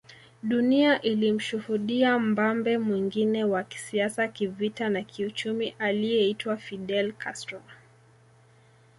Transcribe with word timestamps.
Dunia 0.43 1.01
ilimshuhudia 1.01 2.19
mbambe 2.19 2.77
mwingine 2.77 3.43
wa 3.43 3.63
kisiasa 3.63 4.27
kivita 4.27 4.89
na 4.89 5.01
kiuchumi 5.01 5.75
aliyeitwa 5.79 6.57
Fidel 6.57 7.11
Castro 7.13 7.61